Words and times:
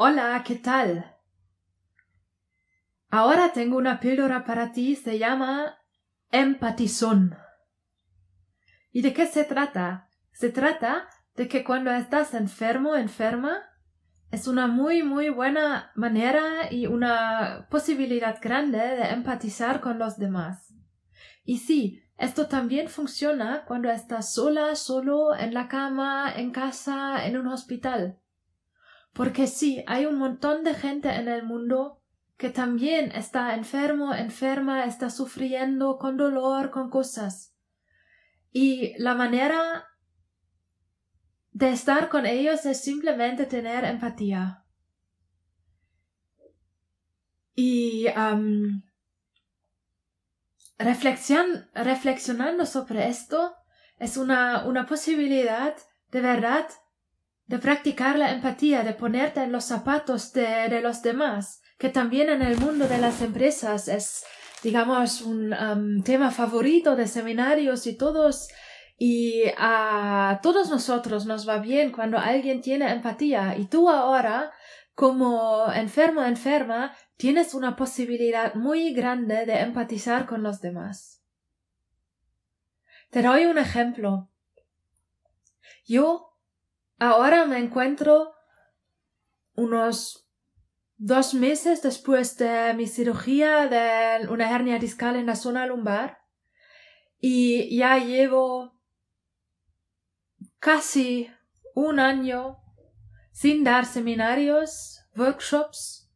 Hola, 0.00 0.44
¿qué 0.46 0.54
tal? 0.54 1.16
Ahora 3.10 3.52
tengo 3.52 3.76
una 3.76 3.98
píldora 3.98 4.44
para 4.44 4.70
ti, 4.70 4.94
se 4.94 5.18
llama 5.18 5.76
empatizón. 6.30 7.36
¿Y 8.92 9.02
de 9.02 9.12
qué 9.12 9.26
se 9.26 9.42
trata? 9.42 10.08
Se 10.30 10.50
trata 10.50 11.08
de 11.34 11.48
que 11.48 11.64
cuando 11.64 11.90
estás 11.90 12.34
enfermo, 12.34 12.94
enferma, 12.94 13.58
es 14.30 14.46
una 14.46 14.68
muy, 14.68 15.02
muy 15.02 15.30
buena 15.30 15.90
manera 15.96 16.72
y 16.72 16.86
una 16.86 17.66
posibilidad 17.68 18.38
grande 18.40 18.78
de 18.78 19.08
empatizar 19.08 19.80
con 19.80 19.98
los 19.98 20.16
demás. 20.16 20.72
Y 21.42 21.58
sí, 21.58 22.04
esto 22.16 22.46
también 22.46 22.86
funciona 22.86 23.64
cuando 23.66 23.90
estás 23.90 24.32
sola, 24.32 24.76
solo, 24.76 25.34
en 25.34 25.54
la 25.54 25.66
cama, 25.66 26.32
en 26.36 26.52
casa, 26.52 27.26
en 27.26 27.36
un 27.36 27.48
hospital. 27.48 28.20
Porque 29.18 29.48
sí, 29.48 29.82
hay 29.88 30.06
un 30.06 30.16
montón 30.16 30.62
de 30.62 30.74
gente 30.74 31.10
en 31.10 31.26
el 31.26 31.42
mundo 31.42 32.00
que 32.36 32.50
también 32.50 33.10
está 33.10 33.56
enfermo, 33.56 34.14
enferma, 34.14 34.84
está 34.84 35.10
sufriendo 35.10 35.98
con 35.98 36.16
dolor, 36.16 36.70
con 36.70 36.88
cosas. 36.88 37.52
Y 38.52 38.96
la 39.02 39.16
manera 39.16 39.88
de 41.50 41.70
estar 41.70 42.10
con 42.10 42.26
ellos 42.26 42.64
es 42.64 42.80
simplemente 42.80 43.46
tener 43.46 43.84
empatía. 43.84 44.64
Y 47.56 48.06
reflexionando 50.78 52.66
sobre 52.66 53.08
esto 53.08 53.56
es 53.98 54.16
una, 54.16 54.64
una 54.64 54.86
posibilidad 54.86 55.74
de 56.12 56.20
verdad 56.20 56.68
de 57.48 57.58
practicar 57.58 58.18
la 58.18 58.30
empatía, 58.30 58.82
de 58.84 58.92
ponerte 58.92 59.42
en 59.42 59.52
los 59.52 59.64
zapatos 59.64 60.32
de, 60.34 60.80
los 60.82 61.02
demás, 61.02 61.62
que 61.78 61.88
también 61.88 62.28
en 62.28 62.42
el 62.42 62.58
mundo 62.58 62.86
de 62.86 62.98
las 62.98 63.22
empresas 63.22 63.88
es, 63.88 64.24
digamos, 64.62 65.22
un 65.22 65.54
um, 65.54 66.02
tema 66.02 66.30
favorito 66.30 66.94
de 66.94 67.08
seminarios 67.08 67.86
y 67.86 67.96
todos, 67.96 68.48
y 68.98 69.44
a 69.56 70.40
todos 70.42 70.68
nosotros 70.68 71.24
nos 71.24 71.48
va 71.48 71.58
bien 71.58 71.90
cuando 71.90 72.18
alguien 72.18 72.60
tiene 72.60 72.92
empatía, 72.92 73.56
y 73.56 73.64
tú 73.64 73.88
ahora, 73.88 74.52
como 74.94 75.72
enfermo 75.72 76.22
enferma, 76.24 76.94
tienes 77.16 77.54
una 77.54 77.76
posibilidad 77.76 78.54
muy 78.56 78.92
grande 78.92 79.46
de 79.46 79.60
empatizar 79.60 80.26
con 80.26 80.42
los 80.42 80.60
demás. 80.60 81.22
Te 83.08 83.22
doy 83.22 83.46
un 83.46 83.56
ejemplo. 83.56 84.28
Yo 85.86 86.27
Ahora 86.98 87.46
me 87.46 87.58
encuentro 87.58 88.34
unos 89.54 90.28
dos 90.96 91.32
meses 91.32 91.80
después 91.80 92.36
de 92.38 92.74
mi 92.74 92.88
cirugía 92.88 93.68
de 93.68 94.26
una 94.28 94.50
hernia 94.50 94.80
discal 94.80 95.14
en 95.14 95.26
la 95.26 95.36
zona 95.36 95.66
lumbar 95.66 96.18
y 97.20 97.76
ya 97.76 97.98
llevo 97.98 98.80
casi 100.58 101.30
un 101.74 102.00
año 102.00 102.58
sin 103.30 103.62
dar 103.62 103.86
seminarios, 103.86 105.04
workshops, 105.16 106.10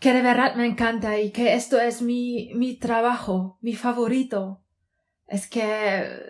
que 0.00 0.12
de 0.12 0.22
verdad 0.22 0.56
me 0.56 0.66
encanta 0.66 1.20
y 1.20 1.30
que 1.30 1.54
esto 1.54 1.80
es 1.80 2.02
mi, 2.02 2.52
mi 2.54 2.76
trabajo, 2.76 3.58
mi 3.60 3.76
favorito. 3.76 4.64
Es 5.28 5.48
que 5.48 6.20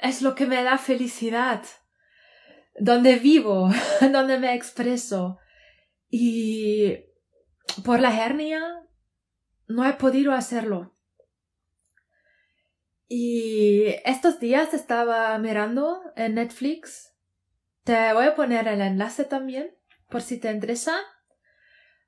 es 0.00 0.22
lo 0.22 0.34
que 0.34 0.46
me 0.46 0.64
da 0.64 0.78
felicidad 0.78 1.62
donde 2.78 3.16
vivo, 3.16 3.70
donde 4.12 4.38
me 4.38 4.54
expreso. 4.54 5.38
Y 6.08 6.96
por 7.84 8.00
la 8.00 8.24
hernia 8.24 8.62
no 9.68 9.86
he 9.86 9.92
podido 9.94 10.32
hacerlo. 10.32 10.96
Y 13.08 13.86
estos 14.04 14.38
días 14.38 14.72
estaba 14.72 15.36
mirando 15.38 16.00
en 16.14 16.34
Netflix. 16.34 17.12
Te 17.82 18.12
voy 18.12 18.26
a 18.26 18.34
poner 18.36 18.68
el 18.68 18.80
enlace 18.80 19.24
también, 19.24 19.74
por 20.08 20.22
si 20.22 20.38
te 20.38 20.50
interesa. 20.50 20.96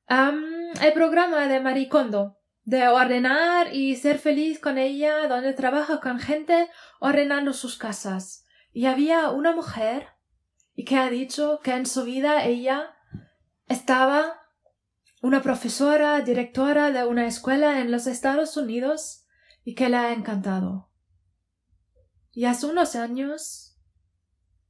el 0.09 0.93
programa 0.93 1.49
de 1.49 1.59
Maricondo, 1.59 2.39
de 2.65 2.87
ordenar 2.87 3.75
y 3.75 3.97
ser 3.97 4.19
feliz 4.19 4.61
con 4.61 4.79
ella, 4.79 5.27
donde 5.27 5.55
trabaja 5.55 6.01
con 6.01 6.21
gente 6.21 6.69
ordenando 7.01 7.53
sus 7.53 7.77
casas. 7.77 8.45
Y 8.73 8.87
había 8.87 9.31
una 9.31 9.53
mujer 9.53 10.07
y 10.75 10.85
que 10.85 10.97
ha 10.97 11.11
dicho 11.11 11.61
que 11.63 11.75
en 11.75 11.87
su 11.87 12.05
vida 12.05 12.45
ella 12.45 12.97
estaba 13.69 14.41
una 15.21 15.43
profesora, 15.43 16.21
directora 16.21 16.91
de 16.91 17.05
una 17.05 17.27
escuela 17.27 17.81
en 17.81 17.91
los 17.91 18.07
Estados 18.07 18.57
Unidos 18.57 19.27
y 19.65 19.75
que 19.75 19.89
le 19.89 19.97
ha 19.97 20.13
encantado. 20.13 20.91
Y 22.33 22.47
hace 22.47 22.67
unos 22.67 22.97
años 22.97 23.79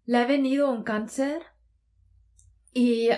le 0.05 0.19
ha 0.19 0.27
venido 0.27 0.71
un 0.71 0.83
cáncer 0.83 1.43
y 2.75 3.09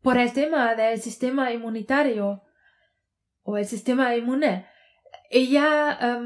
por 0.00 0.18
el 0.18 0.32
tema 0.32 0.74
del 0.74 1.00
sistema 1.00 1.52
inmunitario 1.52 2.42
o 3.42 3.56
el 3.56 3.66
sistema 3.66 4.16
inmune, 4.16 4.66
ella 5.30 6.20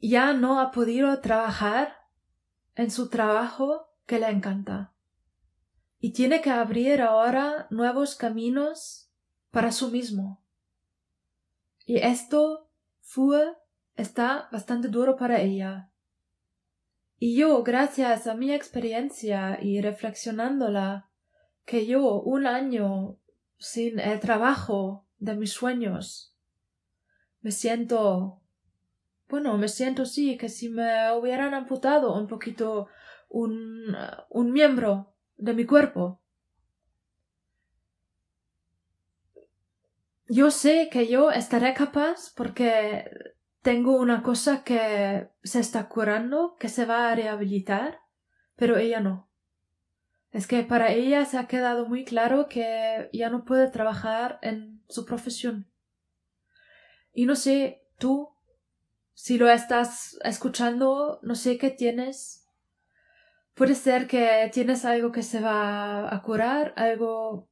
ya 0.00 0.32
no 0.32 0.60
ha 0.60 0.70
podido 0.70 1.20
trabajar 1.20 1.96
en 2.74 2.90
su 2.90 3.08
trabajo 3.08 3.88
que 4.06 4.18
le 4.18 4.28
encanta. 4.28 4.92
Y 5.98 6.12
tiene 6.12 6.40
que 6.40 6.50
abrir 6.50 7.02
ahora 7.02 7.66
nuevos 7.70 8.14
caminos 8.14 9.10
para 9.50 9.72
su 9.72 9.90
mismo. 9.90 10.44
Y 11.84 11.98
esto 11.98 12.70
fue, 13.00 13.54
está 13.94 14.48
bastante 14.52 14.88
duro 14.88 15.16
para 15.16 15.40
ella. 15.40 15.90
Y 17.18 17.36
yo, 17.36 17.62
gracias 17.62 18.26
a 18.26 18.34
mi 18.34 18.52
experiencia 18.52 19.58
y 19.62 19.80
reflexionándola, 19.80 21.10
que 21.64 21.86
yo 21.86 22.20
un 22.20 22.46
año 22.46 23.18
sin 23.58 23.98
el 23.98 24.20
trabajo 24.20 25.06
de 25.18 25.34
mis 25.34 25.52
sueños, 25.52 26.36
me 27.40 27.52
siento, 27.52 28.42
bueno, 29.28 29.56
me 29.56 29.68
siento 29.68 30.04
sí, 30.04 30.36
que 30.36 30.48
si 30.48 30.68
me 30.68 31.12
hubieran 31.12 31.54
amputado 31.54 32.14
un 32.14 32.26
poquito 32.26 32.88
un, 33.28 33.96
un 34.30 34.52
miembro 34.52 35.14
de 35.36 35.54
mi 35.54 35.66
cuerpo. 35.66 36.20
Yo 40.28 40.50
sé 40.50 40.88
que 40.90 41.06
yo 41.06 41.30
estaré 41.30 41.72
capaz 41.74 42.32
porque 42.34 43.10
tengo 43.62 43.96
una 43.96 44.22
cosa 44.22 44.64
que 44.64 45.28
se 45.42 45.60
está 45.60 45.88
curando, 45.88 46.56
que 46.58 46.68
se 46.68 46.84
va 46.84 47.10
a 47.10 47.14
rehabilitar, 47.14 48.00
pero 48.56 48.76
ella 48.76 49.00
no. 49.00 49.28
Es 50.30 50.46
que 50.46 50.62
para 50.62 50.92
ella 50.92 51.24
se 51.24 51.38
ha 51.38 51.46
quedado 51.46 51.86
muy 51.86 52.04
claro 52.04 52.48
que 52.48 53.08
ya 53.12 53.30
no 53.30 53.44
puede 53.44 53.70
trabajar 53.70 54.38
en 54.42 54.82
su 54.88 55.04
profesión. 55.04 55.70
Y 57.12 57.26
no 57.26 57.36
sé, 57.36 57.82
tú, 57.98 58.28
si 59.14 59.38
lo 59.38 59.48
estás 59.48 60.18
escuchando, 60.22 61.20
no 61.22 61.34
sé 61.34 61.56
qué 61.56 61.70
tienes 61.70 62.45
Puede 63.56 63.74
ser 63.74 64.06
que 64.06 64.50
tienes 64.52 64.84
algo 64.84 65.12
que 65.12 65.22
se 65.22 65.40
va 65.40 66.14
a 66.14 66.22
curar, 66.22 66.74
algo 66.76 67.48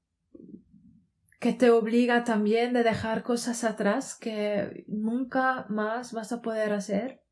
que 1.40 1.54
te 1.54 1.70
obliga 1.70 2.24
también 2.24 2.74
de 2.74 2.82
dejar 2.82 3.22
cosas 3.22 3.64
atrás 3.64 4.14
que 4.14 4.84
nunca 4.86 5.64
más 5.70 6.12
vas 6.12 6.30
a 6.30 6.42
poder 6.42 6.74
hacer. 6.74 7.22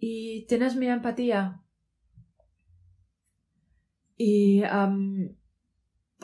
Y 0.00 0.46
tienes 0.46 0.74
mi 0.74 0.88
empatía. 0.88 1.62
Y 4.16 4.64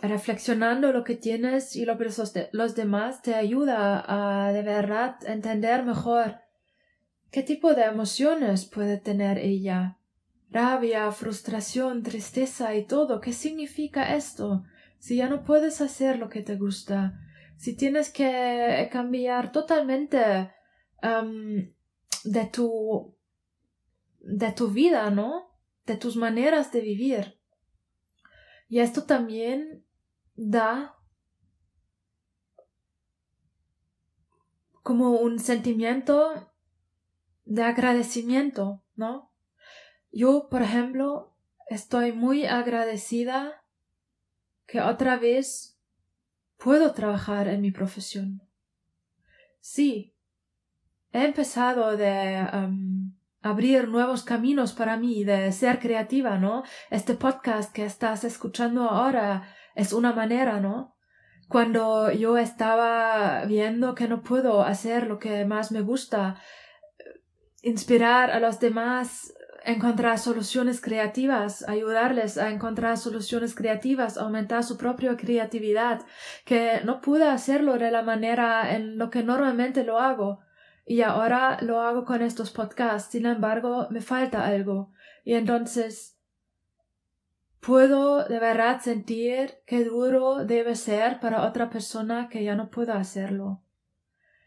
reflexionando 0.02 0.90
lo 0.90 1.04
que 1.04 1.14
tienes 1.14 1.76
y 1.76 1.84
lo 1.84 1.96
que 1.96 2.08
los 2.50 2.74
demás 2.74 3.22
te 3.22 3.36
ayuda 3.36 4.04
a 4.04 4.52
de 4.52 4.62
verdad 4.62 5.16
entender 5.28 5.84
mejor 5.84 6.40
qué 7.30 7.44
tipo 7.44 7.72
de 7.72 7.84
emociones 7.84 8.64
puede 8.64 8.98
tener 8.98 9.38
ella 9.38 10.00
rabia, 10.54 11.10
frustración, 11.10 12.04
tristeza 12.04 12.76
y 12.76 12.86
todo. 12.86 13.20
¿Qué 13.20 13.32
significa 13.32 14.14
esto? 14.14 14.64
Si 14.98 15.16
ya 15.16 15.28
no 15.28 15.44
puedes 15.44 15.80
hacer 15.80 16.18
lo 16.18 16.28
que 16.28 16.42
te 16.42 16.54
gusta, 16.56 17.20
si 17.56 17.76
tienes 17.76 18.10
que 18.10 18.88
cambiar 18.92 19.50
totalmente 19.50 20.52
de 22.24 22.46
tu 22.52 23.14
de 24.20 24.52
tu 24.52 24.68
vida, 24.70 25.10
¿no? 25.10 25.50
De 25.84 25.96
tus 25.96 26.16
maneras 26.16 26.72
de 26.72 26.80
vivir. 26.80 27.38
Y 28.68 28.78
esto 28.78 29.02
también 29.04 29.84
da 30.34 30.96
como 34.82 35.18
un 35.18 35.38
sentimiento 35.38 36.52
de 37.44 37.64
agradecimiento, 37.64 38.82
¿no? 38.94 39.33
Yo, 40.16 40.48
por 40.48 40.62
ejemplo, 40.62 41.34
estoy 41.68 42.12
muy 42.12 42.46
agradecida 42.46 43.64
que 44.64 44.80
otra 44.80 45.16
vez 45.16 45.76
puedo 46.56 46.92
trabajar 46.92 47.48
en 47.48 47.60
mi 47.60 47.72
profesión. 47.72 48.40
Sí, 49.58 50.14
he 51.12 51.24
empezado 51.24 51.96
de 51.96 52.46
um, 52.52 53.12
abrir 53.42 53.88
nuevos 53.88 54.22
caminos 54.22 54.72
para 54.72 54.96
mí, 54.96 55.24
de 55.24 55.50
ser 55.50 55.80
creativa, 55.80 56.38
¿no? 56.38 56.62
Este 56.90 57.14
podcast 57.14 57.72
que 57.72 57.84
estás 57.84 58.22
escuchando 58.22 58.88
ahora 58.88 59.48
es 59.74 59.92
una 59.92 60.12
manera, 60.12 60.60
¿no? 60.60 60.96
Cuando 61.48 62.12
yo 62.12 62.38
estaba 62.38 63.44
viendo 63.46 63.96
que 63.96 64.06
no 64.06 64.22
puedo 64.22 64.62
hacer 64.62 65.08
lo 65.08 65.18
que 65.18 65.44
más 65.44 65.72
me 65.72 65.80
gusta, 65.80 66.40
inspirar 67.62 68.30
a 68.30 68.38
los 68.38 68.60
demás 68.60 69.34
encontrar 69.64 70.18
soluciones 70.18 70.80
creativas, 70.80 71.66
ayudarles 71.68 72.38
a 72.38 72.50
encontrar 72.50 72.98
soluciones 72.98 73.54
creativas, 73.54 74.18
aumentar 74.18 74.62
su 74.62 74.76
propia 74.76 75.16
creatividad, 75.16 76.02
que 76.44 76.80
no 76.84 77.00
pude 77.00 77.24
hacerlo 77.24 77.78
de 77.78 77.90
la 77.90 78.02
manera 78.02 78.74
en 78.74 78.98
lo 78.98 79.10
que 79.10 79.22
normalmente 79.22 79.84
lo 79.84 79.98
hago. 79.98 80.40
Y 80.86 81.00
ahora 81.00 81.58
lo 81.62 81.80
hago 81.80 82.04
con 82.04 82.20
estos 82.20 82.50
podcasts, 82.50 83.12
sin 83.12 83.26
embargo, 83.26 83.88
me 83.90 84.02
falta 84.02 84.46
algo. 84.46 84.92
Y 85.24 85.34
entonces 85.34 86.18
puedo 87.60 88.24
de 88.28 88.38
verdad 88.38 88.80
sentir 88.82 89.54
qué 89.66 89.84
duro 89.84 90.44
debe 90.44 90.74
ser 90.74 91.20
para 91.20 91.46
otra 91.46 91.70
persona 91.70 92.28
que 92.28 92.44
ya 92.44 92.54
no 92.54 92.70
pueda 92.70 92.98
hacerlo. 92.98 93.62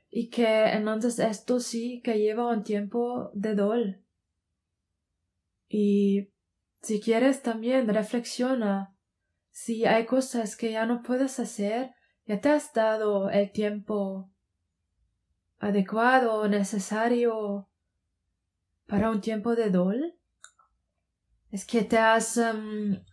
Y 0.09 0.29
que 0.29 0.69
entonces 0.69 1.17
esto 1.17 1.59
sí 1.59 2.01
que 2.03 2.19
lleva 2.19 2.47
un 2.47 2.63
tiempo 2.63 3.31
de 3.33 3.55
dol 3.55 4.06
y 5.67 6.29
si 6.81 7.01
quieres 7.01 7.41
también 7.41 7.87
reflexiona. 7.87 8.95
Si 9.51 9.85
hay 9.85 10.05
cosas 10.05 10.55
que 10.55 10.71
ya 10.71 10.85
no 10.85 11.01
puedes 11.01 11.39
hacer, 11.39 11.95
ya 12.25 12.39
te 12.39 12.49
has 12.49 12.73
dado 12.73 13.29
el 13.29 13.51
tiempo 13.51 14.29
adecuado, 15.59 16.47
necesario 16.47 17.67
para 18.85 19.09
un 19.09 19.21
tiempo 19.21 19.55
de 19.55 19.69
dol. 19.69 20.15
Es 21.51 21.65
que 21.65 21.83
te 21.83 21.97
has, 21.97 22.37
em, 22.37 23.03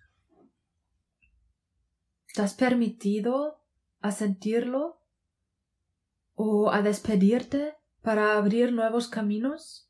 te 2.35 2.43
has 2.43 2.55
permitido 2.55 3.61
a 4.01 4.13
sentirlo 4.13 5.01
o 6.35 6.71
a 6.71 6.83
despedirte 6.83 7.77
para 8.03 8.37
abrir 8.37 8.73
nuevos 8.73 9.09
caminos. 9.09 9.84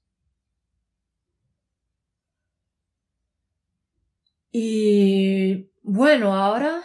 Y 4.56 5.72
bueno, 5.82 6.32
ahora 6.36 6.80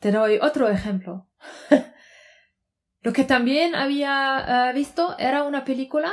te 0.00 0.12
doy 0.12 0.38
otro 0.42 0.68
ejemplo. 0.68 1.30
Lo 3.00 3.14
que 3.14 3.24
también 3.24 3.74
había 3.74 4.68
eh, 4.68 4.74
visto 4.74 5.16
era 5.18 5.44
una 5.44 5.64
película 5.64 6.12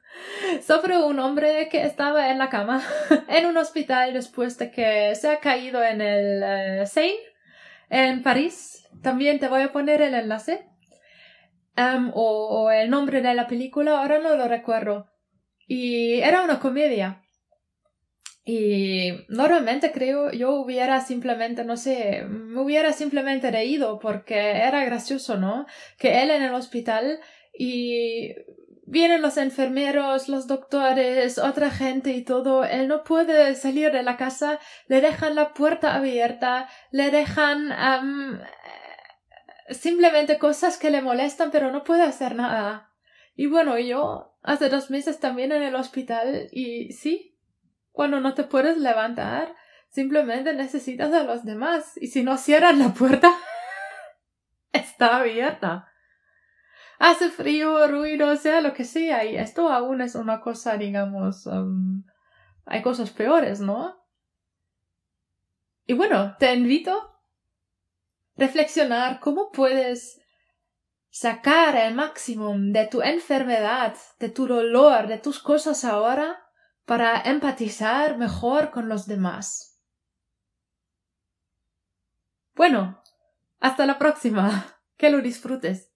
sobre 0.66 0.96
un 0.96 1.18
hombre 1.18 1.68
que 1.68 1.82
estaba 1.82 2.30
en 2.30 2.38
la 2.38 2.48
cama 2.48 2.82
en 3.28 3.44
un 3.44 3.58
hospital 3.58 4.14
después 4.14 4.56
de 4.56 4.70
que 4.70 5.14
se 5.14 5.28
ha 5.28 5.40
caído 5.40 5.84
en 5.84 6.00
el 6.00 6.80
uh, 6.82 6.86
Seine 6.86 7.18
en 7.90 8.22
París. 8.22 8.88
También 9.02 9.40
te 9.40 9.48
voy 9.48 9.60
a 9.60 9.72
poner 9.72 10.00
el 10.00 10.14
enlace. 10.14 10.66
O, 12.14 12.64
o 12.64 12.70
el 12.70 12.88
nombre 12.88 13.20
de 13.20 13.34
la 13.34 13.46
película, 13.46 14.00
ahora 14.00 14.20
no 14.20 14.36
lo 14.36 14.48
recuerdo. 14.48 15.10
Y 15.66 16.20
era 16.20 16.44
una 16.44 16.60
comedia. 16.60 17.22
Y 18.52 19.26
normalmente 19.28 19.92
creo 19.92 20.32
yo 20.32 20.54
hubiera 20.54 21.00
simplemente, 21.02 21.62
no 21.62 21.76
sé, 21.76 22.24
me 22.28 22.60
hubiera 22.60 22.92
simplemente 22.92 23.48
reído 23.48 24.00
porque 24.00 24.34
era 24.34 24.84
gracioso, 24.84 25.36
¿no? 25.36 25.66
Que 25.98 26.20
él 26.24 26.32
en 26.32 26.42
el 26.42 26.54
hospital 26.54 27.20
y 27.56 28.34
vienen 28.86 29.22
los 29.22 29.36
enfermeros, 29.36 30.28
los 30.28 30.48
doctores, 30.48 31.38
otra 31.38 31.70
gente 31.70 32.10
y 32.10 32.24
todo, 32.24 32.64
él 32.64 32.88
no 32.88 33.04
puede 33.04 33.54
salir 33.54 33.92
de 33.92 34.02
la 34.02 34.16
casa, 34.16 34.58
le 34.88 35.00
dejan 35.00 35.36
la 35.36 35.54
puerta 35.54 35.94
abierta, 35.94 36.68
le 36.90 37.12
dejan 37.12 37.70
simplemente 39.68 40.38
cosas 40.38 40.76
que 40.76 40.90
le 40.90 41.02
molestan, 41.02 41.52
pero 41.52 41.70
no 41.70 41.84
puede 41.84 42.02
hacer 42.02 42.34
nada. 42.34 42.90
Y 43.36 43.46
bueno, 43.46 43.78
yo 43.78 44.34
hace 44.42 44.68
dos 44.68 44.90
meses 44.90 45.20
también 45.20 45.52
en 45.52 45.62
el 45.62 45.76
hospital 45.76 46.48
y 46.50 46.92
sí, 46.94 47.29
cuando 48.00 48.18
no 48.18 48.32
te 48.32 48.44
puedes 48.44 48.78
levantar, 48.78 49.54
simplemente 49.90 50.54
necesitas 50.54 51.12
a 51.12 51.22
los 51.22 51.44
demás. 51.44 51.98
Y 51.98 52.06
si 52.06 52.22
no 52.22 52.38
cierras 52.38 52.78
la 52.78 52.94
puerta, 52.94 53.30
está 54.72 55.18
abierta. 55.18 55.86
Hace 56.98 57.28
frío, 57.28 57.86
ruido, 57.88 58.34
sea 58.36 58.62
lo 58.62 58.72
que 58.72 58.86
sea. 58.86 59.26
Y 59.26 59.36
esto 59.36 59.68
aún 59.68 60.00
es 60.00 60.14
una 60.14 60.40
cosa, 60.40 60.78
digamos, 60.78 61.44
um, 61.44 62.02
hay 62.64 62.80
cosas 62.80 63.10
peores, 63.10 63.60
¿no? 63.60 64.02
Y 65.84 65.92
bueno, 65.92 66.36
te 66.38 66.54
invito 66.54 66.94
a 66.94 67.20
reflexionar 68.34 69.20
cómo 69.20 69.52
puedes 69.52 70.22
sacar 71.10 71.76
el 71.76 71.94
máximo 71.94 72.54
de 72.56 72.86
tu 72.86 73.02
enfermedad, 73.02 73.94
de 74.18 74.30
tu 74.30 74.46
dolor, 74.46 75.06
de 75.06 75.18
tus 75.18 75.38
cosas 75.38 75.84
ahora 75.84 76.46
para 76.90 77.20
empatizar 77.20 78.18
mejor 78.18 78.72
con 78.72 78.88
los 78.88 79.06
demás. 79.06 79.78
Bueno, 82.56 83.00
hasta 83.60 83.86
la 83.86 83.96
próxima. 83.96 84.66
Que 84.96 85.08
lo 85.08 85.22
disfrutes. 85.22 85.90